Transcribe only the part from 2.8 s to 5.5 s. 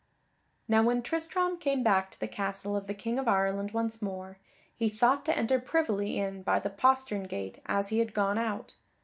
the King of Ireland once more, he thought to